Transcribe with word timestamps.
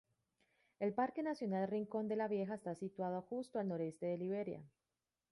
El 0.79 0.95
Parque 0.95 1.21
nacional 1.21 1.67
Rincón 1.69 2.07
de 2.07 2.15
la 2.15 2.27
Vieja 2.27 2.55
está 2.55 2.73
situado 2.73 3.21
justo 3.21 3.59
al 3.59 3.67
noreste 3.67 4.07
de 4.07 4.17
Liberia. 4.17 4.63